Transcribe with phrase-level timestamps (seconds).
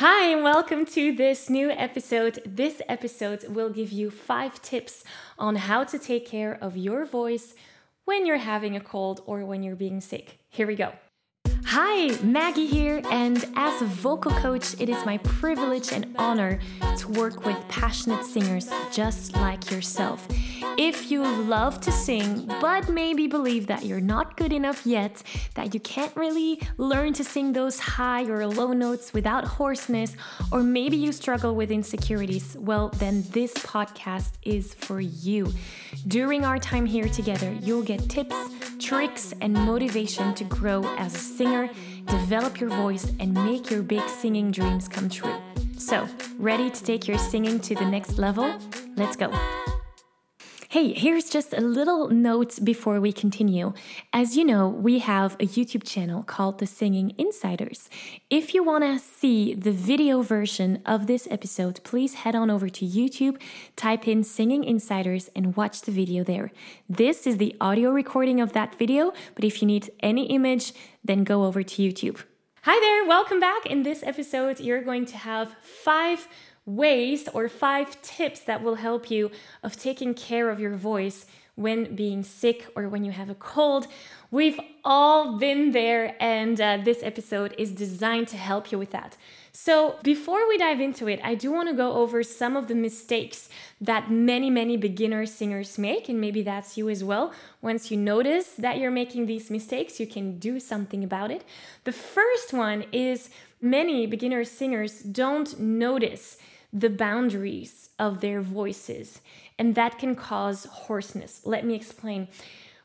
[0.00, 2.42] Hi, and welcome to this new episode.
[2.44, 5.04] This episode will give you five tips
[5.38, 7.54] on how to take care of your voice
[8.04, 10.38] when you're having a cold or when you're being sick.
[10.50, 10.92] Here we go.
[11.78, 16.58] Hi, Maggie here, and as a vocal coach, it is my privilege and honor
[16.96, 20.26] to work with passionate singers just like yourself.
[20.78, 25.22] If you love to sing, but maybe believe that you're not good enough yet,
[25.52, 30.16] that you can't really learn to sing those high or low notes without hoarseness,
[30.52, 35.52] or maybe you struggle with insecurities, well, then this podcast is for you.
[36.08, 38.34] During our time here together, you'll get tips,
[38.86, 41.68] tricks, and motivation to grow as a singer,
[42.06, 45.36] develop your voice, and make your big singing dreams come true.
[45.76, 46.08] So,
[46.38, 48.56] ready to take your singing to the next level?
[48.96, 49.32] Let's go.
[50.68, 53.72] Hey, here's just a little note before we continue.
[54.12, 57.88] As you know, we have a YouTube channel called The Singing Insiders.
[58.30, 62.68] If you want to see the video version of this episode, please head on over
[62.68, 63.40] to YouTube,
[63.76, 66.50] type in Singing Insiders, and watch the video there.
[66.88, 70.72] This is the audio recording of that video, but if you need any image,
[71.04, 72.24] then go over to YouTube.
[72.62, 73.66] Hi there, welcome back.
[73.66, 76.26] In this episode, you're going to have five
[76.66, 79.30] ways or five tips that will help you
[79.62, 83.86] of taking care of your voice when being sick or when you have a cold.
[84.30, 89.16] We've all been there, and uh, this episode is designed to help you with that.
[89.52, 92.74] So, before we dive into it, I do want to go over some of the
[92.74, 93.48] mistakes
[93.80, 97.32] that many, many beginner singers make, and maybe that's you as well.
[97.62, 101.42] Once you notice that you're making these mistakes, you can do something about it.
[101.84, 103.30] The first one is
[103.62, 106.36] many beginner singers don't notice
[106.72, 109.20] the boundaries of their voices,
[109.58, 111.42] and that can cause hoarseness.
[111.44, 112.28] Let me explain.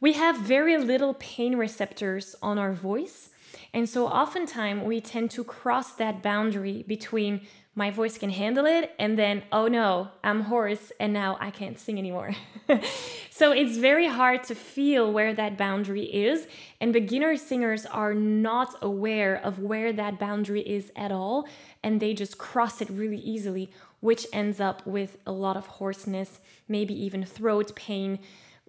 [0.00, 3.30] We have very little pain receptors on our voice,
[3.72, 7.46] and so oftentimes we tend to cross that boundary between
[7.78, 11.78] my voice can handle it and then oh no i'm hoarse and now i can't
[11.78, 12.34] sing anymore.
[13.38, 16.48] So it's very hard to feel where that boundary is
[16.80, 21.46] and beginner singers are not aware of where that boundary is at all
[21.84, 26.40] and they just cross it really easily which ends up with a lot of hoarseness
[26.66, 28.18] maybe even throat pain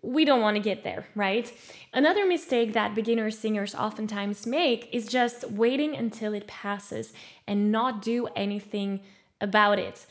[0.01, 1.51] we don't want to get there, right?
[1.93, 7.13] Another mistake that beginner singers oftentimes make is just waiting until it passes
[7.47, 9.01] and not do anything
[9.41, 10.05] about it.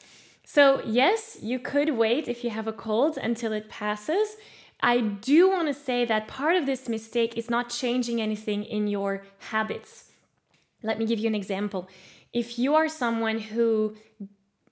[0.44, 4.36] So, yes, you could wait if you have a cold until it passes.
[4.80, 8.88] I do want to say that part of this mistake is not changing anything in
[8.88, 10.04] your habits.
[10.82, 11.88] Let me give you an example.
[12.32, 13.96] If you are someone who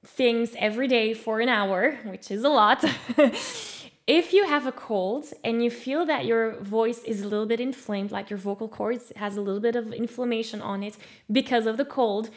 [0.05, 2.85] sings every day for an hour, which is a lot,
[4.07, 7.59] If you have a cold and you feel that your voice is a little bit
[7.59, 10.97] inflamed, like your vocal cords has a little bit of inflammation on it
[11.31, 12.31] because of the cold,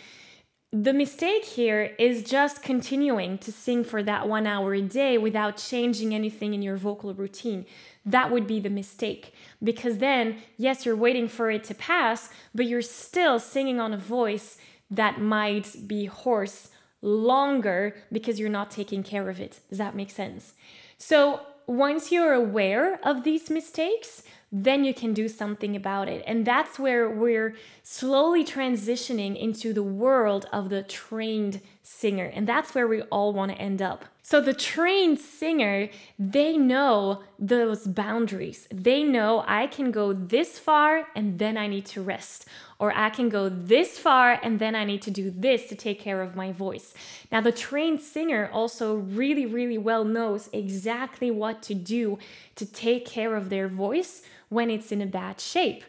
[0.71, 5.57] the mistake here is just continuing to sing for that one hour a day without
[5.57, 7.65] changing anything in your vocal routine.
[8.03, 9.33] That would be the mistake.
[9.63, 13.97] Because then, yes, you're waiting for it to pass, but you're still singing on a
[13.97, 14.57] voice
[14.89, 16.69] that might be hoarse
[17.01, 19.59] longer because you're not taking care of it.
[19.69, 20.53] Does that make sense?
[20.97, 26.23] So, once you're aware of these mistakes, then you can do something about it.
[26.25, 32.25] And that's where we're slowly transitioning into the world of the trained singer.
[32.25, 34.05] And that's where we all want to end up.
[34.21, 35.89] So, the trained singer,
[36.19, 38.67] they know those boundaries.
[38.71, 42.45] They know I can go this far and then I need to rest
[42.77, 45.99] or I can go this far and then I need to do this to take
[45.99, 46.93] care of my voice.
[47.31, 52.19] Now, the trained singer also really, really well knows exactly what to do
[52.55, 55.83] to take care of their voice when it's in a bad shape.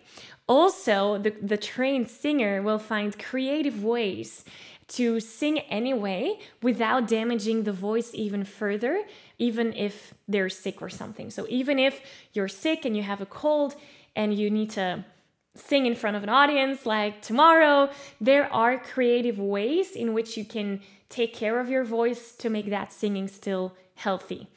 [0.47, 4.45] Also, the, the trained singer will find creative ways
[4.91, 9.05] to sing anyway without damaging the voice even further,
[9.39, 11.31] even if they're sick or something.
[11.31, 12.01] So, even if
[12.33, 13.75] you're sick and you have a cold
[14.15, 15.05] and you need to
[15.55, 17.91] sing in front of an audience like tomorrow.
[18.21, 22.71] There are creative ways in which you can take care of your voice to make
[22.71, 24.49] that singing still healthy.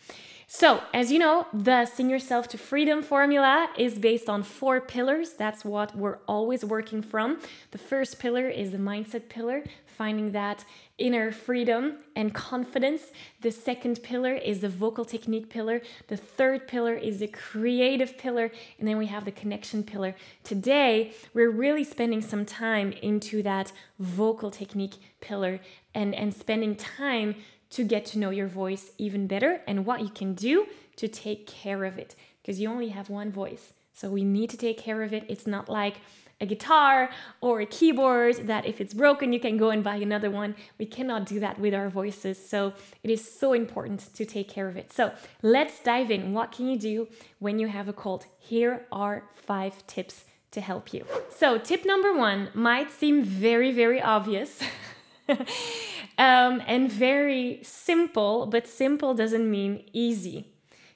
[0.55, 5.33] So, as you know, the Sing Yourself to Freedom formula is based on four pillars.
[5.33, 7.39] That's what we're always working from.
[7.71, 10.63] The first pillar is the mindset pillar, finding that
[10.99, 13.05] inner freedom and confidence.
[13.41, 15.81] The second pillar is the vocal technique pillar.
[16.07, 18.51] The third pillar is the creative pillar.
[18.77, 20.13] And then we have the connection pillar.
[20.43, 25.61] Today, we're really spending some time into that vocal technique pillar
[25.95, 27.37] and, and spending time
[27.73, 31.47] to get to know your voice even better and what you can do to take
[31.47, 33.73] care of it because you only have one voice.
[33.93, 35.25] So we need to take care of it.
[35.27, 36.01] It's not like
[36.39, 37.09] a guitar
[37.41, 40.55] or a keyboard that if it's broken, you can go and buy another one.
[40.77, 42.37] We cannot do that with our voices.
[42.37, 44.91] So it is so important to take care of it.
[44.91, 45.11] So
[45.41, 46.33] let's dive in.
[46.33, 47.07] What can you do
[47.39, 48.25] when you have a cold?
[48.39, 51.05] Here are five tips to help you.
[51.35, 54.61] So, tip number one might seem very, very obvious.
[56.17, 60.53] um, and very simple, but simple doesn't mean easy.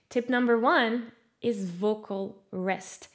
[0.09, 3.09] Tip number one is vocal rest.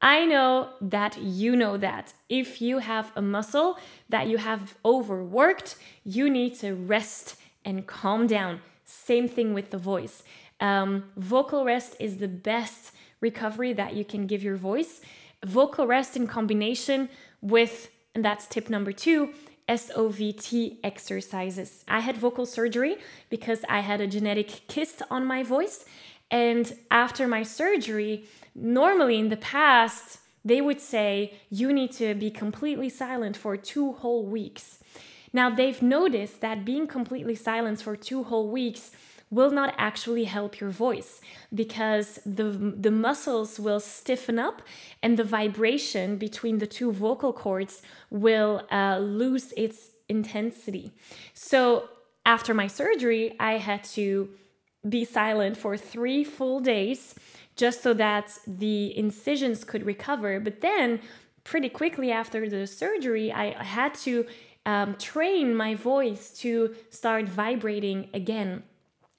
[0.00, 2.12] I know that you know that.
[2.28, 3.78] If you have a muscle
[4.10, 8.60] that you have overworked, you need to rest and calm down.
[8.84, 10.22] Same thing with the voice.
[10.60, 15.00] Um, vocal rest is the best recovery that you can give your voice.
[15.44, 17.08] Vocal rest in combination
[17.40, 19.32] with, and that's tip number two,
[19.68, 21.84] SOVT exercises.
[21.88, 22.96] I had vocal surgery
[23.30, 25.84] because I had a genetic cyst on my voice.
[26.30, 28.24] And after my surgery,
[28.54, 33.92] normally in the past, they would say you need to be completely silent for two
[33.92, 34.80] whole weeks.
[35.32, 38.92] Now, they've noticed that being completely silent for two whole weeks
[39.34, 41.20] will not actually help your voice
[41.52, 42.44] because the,
[42.86, 44.62] the muscles will stiffen up
[45.02, 50.92] and the vibration between the two vocal cords will uh, lose its intensity.
[51.32, 51.88] So,
[52.26, 54.30] after my surgery, I had to
[54.88, 57.14] be silent for three full days
[57.56, 60.40] just so that the incisions could recover.
[60.40, 61.00] But then,
[61.44, 64.26] pretty quickly after the surgery, I had to
[64.66, 68.62] um, train my voice to start vibrating again.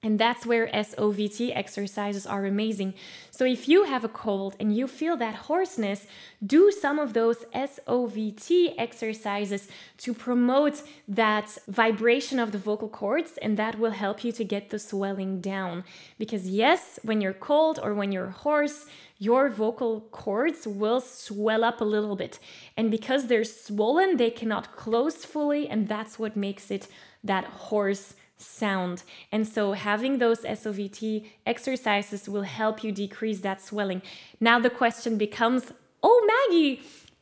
[0.03, 2.94] And that's where SOVT exercises are amazing.
[3.31, 6.06] So, if you have a cold and you feel that hoarseness,
[6.45, 13.57] do some of those SOVT exercises to promote that vibration of the vocal cords, and
[13.57, 15.83] that will help you to get the swelling down.
[16.19, 18.86] Because, yes, when you're cold or when you're hoarse,
[19.18, 22.38] your vocal cords will swell up a little bit.
[22.77, 26.88] And because they're swollen, they cannot close fully, and that's what makes it
[27.24, 29.04] that hoarse sound.
[29.32, 34.02] And so having those SOVT exercises will help you decrease that swelling.
[34.40, 35.72] Now the question becomes,
[36.04, 36.82] oh Maggie,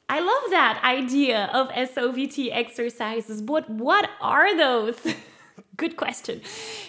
[0.10, 5.16] I love that idea of SOVT exercises, but what are those?
[5.78, 6.42] Good question.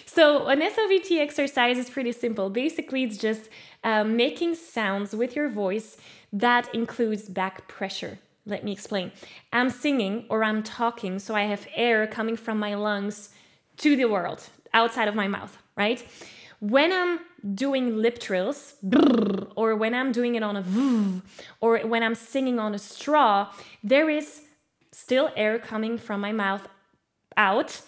[0.05, 2.49] So, an SOVT exercise is pretty simple.
[2.49, 3.49] Basically, it's just
[3.83, 5.97] um, making sounds with your voice
[6.31, 8.19] that includes back pressure.
[8.45, 9.11] Let me explain.
[9.51, 13.29] I'm singing or I'm talking, so I have air coming from my lungs
[13.77, 16.05] to the world outside of my mouth, right?
[16.59, 17.19] When I'm
[17.53, 18.75] doing lip trills,
[19.55, 21.21] or when I'm doing it on a v,
[21.61, 23.51] or when I'm singing on a straw,
[23.83, 24.41] there is
[24.91, 26.67] still air coming from my mouth
[27.37, 27.81] out.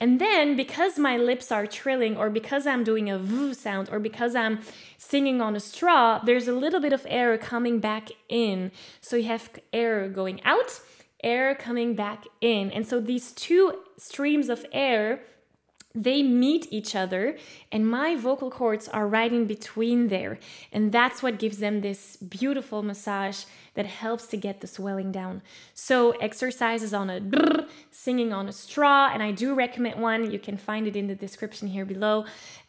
[0.00, 4.00] And then because my lips are trilling, or because I'm doing a v sound, or
[4.00, 4.60] because I'm
[4.98, 8.72] singing on a straw, there's a little bit of air coming back in.
[9.00, 10.80] So you have air going out,
[11.22, 12.70] air coming back in.
[12.72, 15.22] And so these two streams of air
[15.94, 17.38] they meet each other
[17.70, 20.40] and my vocal cords are right in between there.
[20.72, 23.44] And that's what gives them this beautiful massage
[23.74, 25.42] that helps to get the swelling down.
[25.72, 30.30] So exercises on a brrr, singing on a straw and i do recommend one.
[30.32, 32.24] You can find it in the description here below.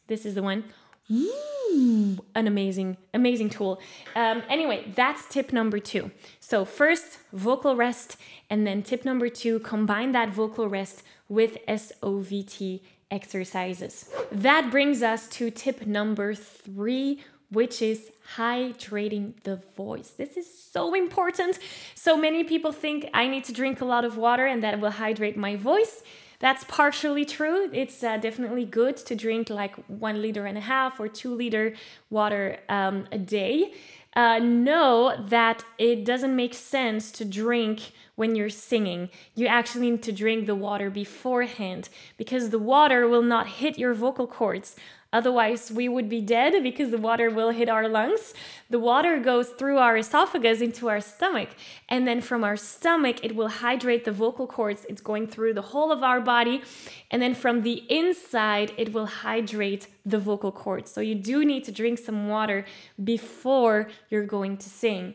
[0.07, 0.65] This is the one.
[1.09, 3.81] An amazing amazing tool.
[4.15, 6.11] Um, anyway that's tip number two.
[6.39, 8.17] So first vocal rest
[8.51, 14.09] and then tip number two combine that vocal rest with SOVT exercises.
[14.31, 17.21] That brings us to tip number three,
[17.51, 20.09] which is hydrating the voice.
[20.09, 21.59] This is so important.
[21.93, 24.91] So many people think I need to drink a lot of water and that will
[24.91, 26.03] hydrate my voice.
[26.39, 27.69] That's partially true.
[27.71, 31.75] It's uh, definitely good to drink like one liter and a half or two liter
[32.09, 33.73] water um, a day.
[34.15, 39.09] Uh, know that it doesn't make sense to drink when you're singing.
[39.35, 43.93] You actually need to drink the water beforehand because the water will not hit your
[43.93, 44.75] vocal cords.
[45.15, 48.33] Otherwise, we would be dead because the water will hit our lungs.
[48.69, 51.49] The water goes through our esophagus into our stomach.
[51.87, 54.85] And then from our stomach, it will hydrate the vocal cords.
[54.89, 56.63] It's going through the whole of our body.
[57.09, 60.91] And then from the inside, it will hydrate the vocal cords.
[60.91, 62.65] So you do need to drink some water
[63.01, 65.13] before you're going to sing.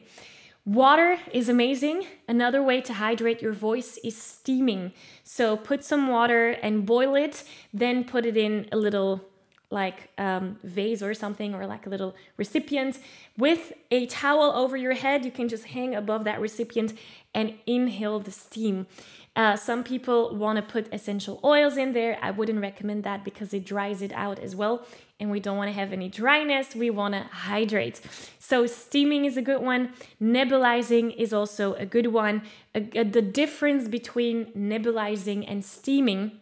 [0.65, 2.07] Water is amazing.
[2.27, 4.93] Another way to hydrate your voice is steaming.
[5.25, 9.30] So put some water and boil it, then put it in a little
[9.71, 12.99] like um, vase or something or like a little recipient.
[13.39, 16.93] With a towel over your head you can just hang above that recipient
[17.35, 18.87] and inhale the steam.
[19.37, 22.19] Uh, some people want to put essential oils in there.
[22.21, 24.85] I wouldn't recommend that because it dries it out as well
[25.21, 26.75] and we don't want to have any dryness.
[26.75, 28.01] We want to hydrate.
[28.39, 29.93] So steaming is a good one.
[30.21, 32.43] Nebulizing is also a good one.
[32.73, 36.41] The difference between nebulizing and steaming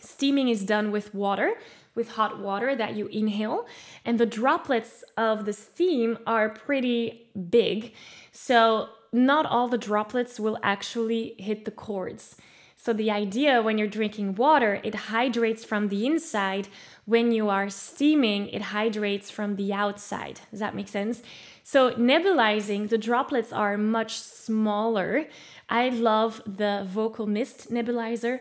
[0.00, 1.54] steaming is done with water
[1.94, 3.66] with hot water that you inhale,
[4.04, 7.92] and the droplets of the steam are pretty big.
[8.32, 12.36] So, not all the droplets will actually hit the cords.
[12.76, 16.68] So, the idea when you're drinking water, it hydrates from the inside.
[17.06, 20.40] When you are steaming, it hydrates from the outside.
[20.50, 21.22] Does that make sense?
[21.62, 25.26] So, nebulizing, the droplets are much smaller.
[25.70, 28.40] I love the Vocal Mist nebulizer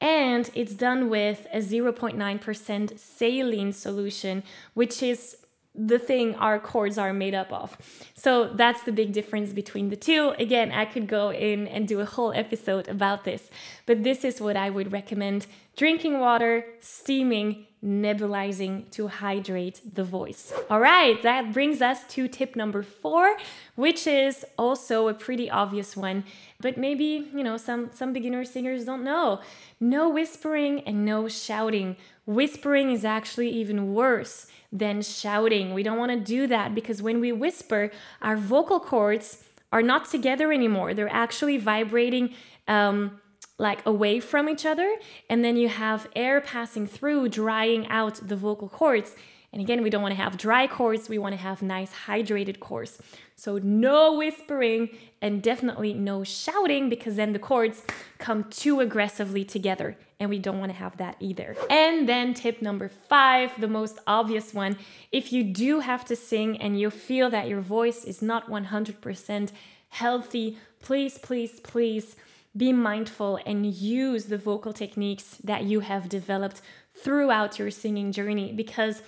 [0.00, 4.42] and it's done with a 0.9% saline solution,
[4.74, 5.36] which is
[5.78, 7.78] the thing our cords are made up of.
[8.14, 10.34] So that's the big difference between the two.
[10.38, 13.48] Again, I could go in and do a whole episode about this,
[13.86, 20.52] but this is what I would recommend drinking water, steaming, nebulizing to hydrate the voice.
[20.68, 23.36] All right, that brings us to tip number four,
[23.76, 26.24] which is also a pretty obvious one,
[26.60, 29.40] but maybe, you know, some, some beginner singers don't know.
[29.78, 31.96] No whispering and no shouting.
[32.28, 35.72] Whispering is actually even worse than shouting.
[35.72, 40.10] We don't want to do that because when we whisper, our vocal cords are not
[40.10, 40.92] together anymore.
[40.92, 42.34] They're actually vibrating
[42.68, 43.18] um,
[43.56, 44.96] like away from each other.
[45.30, 49.16] And then you have air passing through, drying out the vocal cords.
[49.52, 52.60] And again, we don't want to have dry cords, we want to have nice hydrated
[52.60, 53.00] cords.
[53.34, 54.90] So, no whispering
[55.22, 57.82] and definitely no shouting because then the cords
[58.18, 61.56] come too aggressively together and we don't want to have that either.
[61.70, 64.76] And then, tip number five, the most obvious one
[65.12, 69.52] if you do have to sing and you feel that your voice is not 100%
[69.90, 72.16] healthy, please, please, please
[72.56, 76.60] be mindful and use the vocal techniques that you have developed
[76.94, 79.02] throughout your singing journey because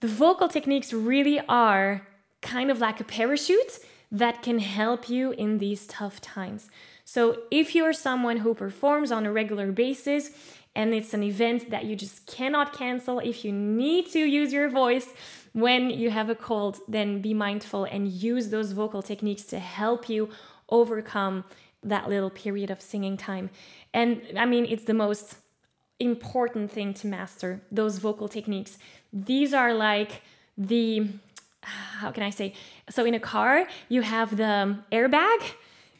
[0.00, 2.06] the vocal techniques really are
[2.42, 3.78] kind of like a parachute
[4.12, 6.70] that can help you in these tough times.
[7.04, 10.30] So, if you're someone who performs on a regular basis
[10.74, 14.68] and it's an event that you just cannot cancel, if you need to use your
[14.68, 15.08] voice
[15.52, 20.08] when you have a cold, then be mindful and use those vocal techniques to help
[20.08, 20.28] you
[20.68, 21.44] overcome
[21.82, 23.48] that little period of singing time.
[23.94, 25.36] And I mean, it's the most
[25.98, 28.78] important thing to master those vocal techniques.
[29.24, 30.22] These are like
[30.58, 31.08] the
[31.66, 32.54] how can I say?
[32.90, 35.52] So in a car, you have the airbag.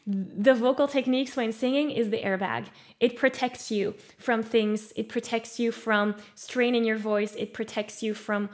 [0.05, 2.67] The vocal techniques when singing is the airbag.
[3.01, 4.93] It protects you from things.
[4.95, 7.35] It protects you from straining your voice.
[7.35, 8.49] It protects you from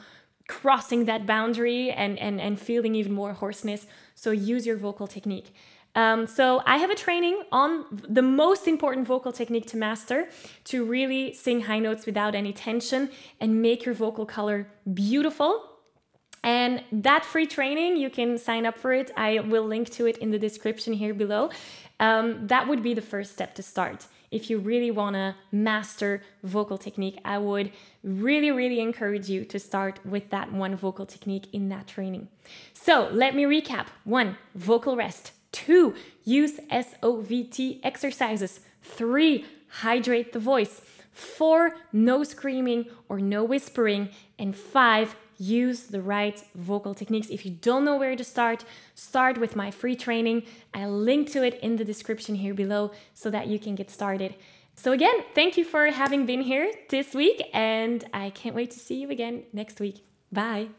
[0.48, 3.86] crossing that boundary and, and, and feeling even more hoarseness.
[4.16, 5.54] So use your vocal technique.
[5.96, 10.28] Um, so I have a training on the most important vocal technique to master
[10.66, 13.10] to really sing high notes without any tension
[13.40, 15.70] and make your vocal color beautiful.
[16.44, 19.12] And that free training, you can sign up for it.
[19.16, 21.52] I will link to it in the description here below.
[22.00, 24.08] Um, that would be the first step to start.
[24.30, 27.72] If you really want to master vocal technique, I would
[28.04, 32.28] really, really encourage you to start with that one vocal technique in that training.
[32.74, 35.32] So let me recap one, vocal rest.
[35.54, 35.96] Two,
[36.26, 38.60] use SOVT exercises.
[38.82, 40.82] Three, hydrate the voice.
[41.12, 44.10] Four, no screaming or no whispering.
[44.38, 47.30] And five, use the right vocal techniques.
[47.30, 50.44] If you don't know where to start, start with my free training.
[50.74, 54.36] I link to it in the description here below so that you can get started.
[54.76, 58.80] So, again, thank you for having been here this week, and I can't wait to
[58.80, 60.04] see you again next week.
[60.32, 60.70] Bye.